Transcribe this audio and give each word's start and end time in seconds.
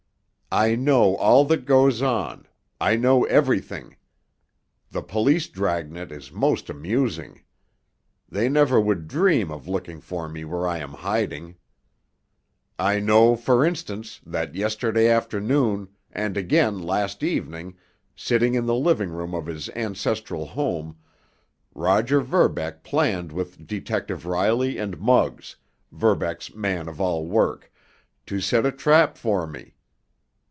I 0.53 0.75
know 0.75 1.15
all 1.15 1.45
that 1.45 1.63
goes 1.63 2.01
on—I 2.01 2.97
know 2.97 3.23
everything! 3.23 3.95
The 4.89 5.01
police 5.01 5.47
dragnet 5.47 6.11
is 6.11 6.33
most 6.33 6.69
amusing. 6.69 7.43
They 8.27 8.49
never 8.49 8.77
would 8.77 9.07
dream 9.07 9.49
of 9.49 9.69
looking 9.69 10.01
for 10.01 10.27
me 10.27 10.43
where 10.43 10.67
I 10.67 10.79
am 10.79 10.91
hiding! 10.91 11.55
I 12.77 12.99
know, 12.99 13.37
for 13.37 13.63
instance, 13.65 14.19
that 14.25 14.53
yesterday 14.53 15.07
afternoon, 15.07 15.87
and 16.11 16.35
again 16.35 16.79
last 16.81 17.23
evening, 17.23 17.77
sitting 18.13 18.53
in 18.53 18.65
the 18.65 18.75
living 18.75 19.11
room 19.11 19.33
of 19.33 19.45
his 19.45 19.69
ancestral 19.69 20.45
home, 20.45 20.97
Roger 21.73 22.19
Verbeck 22.19 22.83
planned 22.83 23.31
with 23.31 23.65
Detective 23.65 24.25
Riley 24.25 24.77
and 24.77 24.99
Muggs, 24.99 25.55
Verbeck's 25.93 26.53
man 26.53 26.89
of 26.89 26.99
all 26.99 27.25
work, 27.25 27.71
to 28.25 28.41
set 28.41 28.65
a 28.65 28.73
trap 28.73 29.17
for 29.17 29.47
me. 29.47 29.75